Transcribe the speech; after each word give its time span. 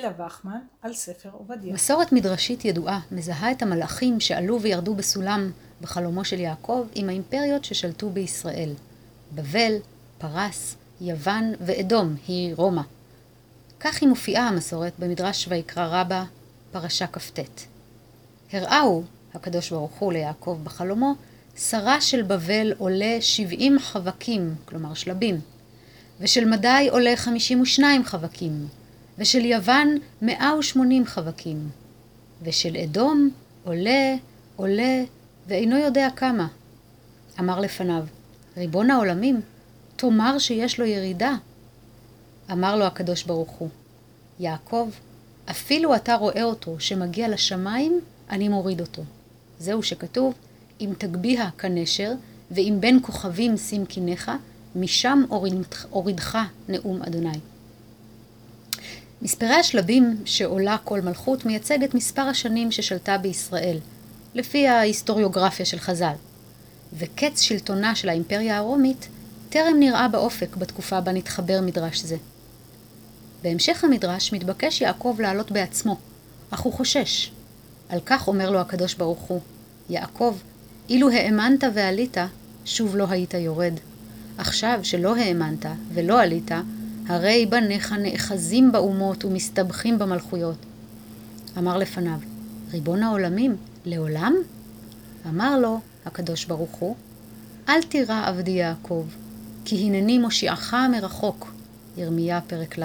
גילה 0.00 0.26
וחמן 0.26 0.58
על 0.82 0.94
ספר 0.94 1.28
עובדיה. 1.32 1.74
מסורת 1.74 2.12
מדרשית 2.12 2.64
ידועה 2.64 3.00
מזהה 3.10 3.52
את 3.52 3.62
המלאכים 3.62 4.20
שעלו 4.20 4.60
וירדו 4.62 4.94
בסולם 4.94 5.50
בחלומו 5.80 6.24
של 6.24 6.40
יעקב 6.40 6.86
עם 6.94 7.08
האימפריות 7.08 7.64
ששלטו 7.64 8.10
בישראל. 8.10 8.72
בבל, 9.34 9.76
פרס, 10.18 10.76
יוון 11.00 11.52
ואדום 11.60 12.14
היא 12.28 12.54
רומא. 12.54 12.82
כך 13.80 14.02
היא 14.02 14.08
מופיעה 14.08 14.48
המסורת 14.48 14.92
במדרש 14.98 15.48
ויקרא 15.48 16.00
רבה, 16.00 16.24
פרשה 16.72 17.06
כ"ט. 17.06 17.40
הראהו 18.52 19.04
הקדוש 19.34 19.70
ברוך 19.70 19.98
הוא 19.98 20.12
ליעקב 20.12 20.58
בחלומו, 20.64 21.14
שרה 21.56 22.00
של 22.00 22.22
בבל 22.22 22.72
עולה 22.78 23.16
שבעים 23.20 23.78
חבקים, 23.78 24.54
כלומר 24.64 24.94
שלבים, 24.94 25.40
ושל 26.20 26.44
מדי 26.44 26.88
עולה 26.90 27.16
חמישים 27.16 27.60
ושניים 27.60 28.04
חבקים, 28.04 28.66
ושל 29.20 29.44
יוון 29.44 29.96
מאה 30.22 30.54
ושמונים 30.58 31.06
חבקים, 31.06 31.68
ושל 32.42 32.76
אדום 32.76 33.30
עולה, 33.64 34.14
עולה, 34.56 35.04
ואינו 35.46 35.76
יודע 35.76 36.08
כמה. 36.16 36.48
אמר 37.40 37.60
לפניו, 37.60 38.04
ריבון 38.56 38.90
העולמים, 38.90 39.40
תאמר 39.96 40.38
שיש 40.38 40.80
לו 40.80 40.86
ירידה. 40.86 41.34
אמר 42.52 42.76
לו 42.76 42.84
הקדוש 42.84 43.22
ברוך 43.22 43.50
הוא, 43.50 43.68
יעקב, 44.40 44.90
אפילו 45.50 45.94
אתה 45.94 46.14
רואה 46.14 46.42
אותו 46.42 46.80
שמגיע 46.80 47.28
לשמיים, 47.28 48.00
אני 48.30 48.48
מוריד 48.48 48.80
אותו. 48.80 49.02
זהו 49.58 49.82
שכתוב, 49.82 50.34
אם 50.80 50.90
תגביה 50.98 51.50
כנשר, 51.58 52.12
ואם 52.50 52.76
בין 52.80 52.98
כוכבים 53.02 53.56
שים 53.56 53.86
קיניך, 53.86 54.30
משם 54.76 55.24
הורידך 55.90 56.38
נאום 56.68 57.02
אדוני. 57.02 57.38
מספרי 59.22 59.54
השלבים 59.54 60.16
שעולה 60.24 60.76
כל 60.84 61.00
מלכות 61.00 61.46
מייצג 61.46 61.84
את 61.84 61.94
מספר 61.94 62.22
השנים 62.22 62.72
ששלטה 62.72 63.18
בישראל, 63.18 63.78
לפי 64.34 64.68
ההיסטוריוגרפיה 64.68 65.66
של 65.66 65.78
חז"ל. 65.78 66.12
וקץ 66.98 67.40
שלטונה 67.40 67.94
של 67.94 68.08
האימפריה 68.08 68.56
הרומית 68.58 69.08
טרם 69.48 69.76
נראה 69.78 70.08
באופק 70.08 70.56
בתקופה 70.56 71.00
בה 71.00 71.12
נתחבר 71.12 71.60
מדרש 71.60 72.00
זה. 72.00 72.16
בהמשך 73.42 73.84
המדרש 73.84 74.32
מתבקש 74.32 74.80
יעקב 74.80 75.16
לעלות 75.20 75.52
בעצמו, 75.52 75.96
אך 76.50 76.60
הוא 76.60 76.72
חושש. 76.72 77.30
על 77.88 78.00
כך 78.06 78.28
אומר 78.28 78.50
לו 78.50 78.60
הקדוש 78.60 78.94
ברוך 78.94 79.20
הוא, 79.20 79.40
יעקב, 79.90 80.36
אילו 80.88 81.10
האמנת 81.10 81.64
ועלית, 81.74 82.16
שוב 82.64 82.96
לא 82.96 83.06
היית 83.08 83.34
יורד. 83.34 83.74
עכשיו 84.38 84.80
שלא 84.82 85.16
האמנת 85.16 85.66
ולא 85.94 86.20
עלית, 86.22 86.50
הרי 87.06 87.46
בניך 87.46 87.92
נאחזים 87.92 88.72
באומות 88.72 89.24
ומסתבכים 89.24 89.98
במלכויות. 89.98 90.56
אמר 91.58 91.78
לפניו, 91.78 92.18
ריבון 92.72 93.02
העולמים, 93.02 93.56
לעולם? 93.84 94.34
אמר 95.28 95.58
לו 95.58 95.80
הקדוש 96.06 96.44
ברוך 96.44 96.76
הוא, 96.76 96.96
אל 97.68 97.82
תירא 97.82 98.22
עבדי 98.26 98.50
יעקב, 98.50 99.04
כי 99.64 99.76
הנני 99.76 100.18
מושיעך 100.18 100.74
מרחוק. 100.92 101.52
ירמיה 101.96 102.40
פרק 102.40 102.78
ל', 102.78 102.84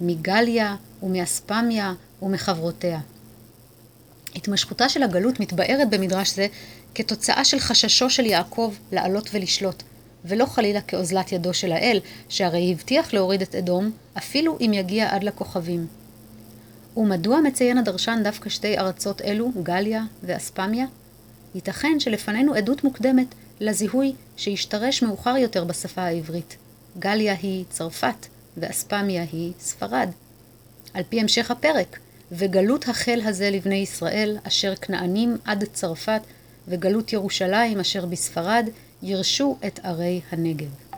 מגליה 0.00 0.76
ומאספמיה 1.02 1.94
ומחברותיה. 2.22 3.00
התמשכותה 4.36 4.88
של 4.88 5.02
הגלות 5.02 5.40
מתבארת 5.40 5.90
במדרש 5.90 6.34
זה 6.34 6.46
כתוצאה 6.94 7.44
של 7.44 7.58
חששו 7.58 8.10
של 8.10 8.26
יעקב 8.26 8.74
לעלות 8.92 9.30
ולשלוט, 9.32 9.82
ולא 10.24 10.46
חלילה 10.46 10.80
כאוזלת 10.80 11.32
ידו 11.32 11.54
של 11.54 11.72
האל, 11.72 12.00
שהרי 12.28 12.72
הבטיח 12.72 13.12
להוריד 13.12 13.42
את 13.42 13.54
אדום, 13.54 13.90
אפילו 14.18 14.56
אם 14.60 14.70
יגיע 14.74 15.14
עד 15.14 15.24
לכוכבים. 15.24 15.86
ומדוע 16.96 17.40
מציין 17.40 17.78
הדרשן 17.78 18.20
דווקא 18.24 18.50
שתי 18.50 18.78
ארצות 18.78 19.22
אלו, 19.22 19.50
גליה 19.62 20.04
ואספמיה? 20.22 20.86
ייתכן 21.54 22.00
שלפנינו 22.00 22.54
עדות 22.54 22.84
מוקדמת 22.84 23.26
לזיהוי 23.60 24.12
שהשתרש 24.36 25.02
מאוחר 25.02 25.36
יותר 25.36 25.64
בשפה 25.64 26.02
העברית. 26.02 26.56
גליה 26.98 27.34
היא 27.42 27.64
צרפת, 27.70 28.26
ואספמיה 28.56 29.24
היא 29.32 29.52
ספרד. 29.60 30.08
על 30.94 31.02
פי 31.08 31.20
המשך 31.20 31.50
הפרק, 31.50 31.98
וגלות 32.32 32.88
החל 32.88 33.20
הזה 33.24 33.50
לבני 33.50 33.74
ישראל, 33.74 34.38
אשר 34.42 34.74
כנענים 34.76 35.36
עד 35.44 35.64
צרפת, 35.72 36.20
וגלות 36.68 37.12
ירושלים 37.12 37.80
אשר 37.80 38.06
בספרד, 38.06 38.68
ירשו 39.02 39.56
את 39.66 39.80
ערי 39.82 40.20
הנגב. 40.32 40.89